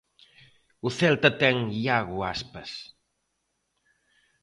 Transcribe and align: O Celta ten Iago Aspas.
O 0.87 0.89
Celta 0.99 1.29
ten 1.41 1.55
Iago 1.83 2.17
Aspas. 2.33 2.71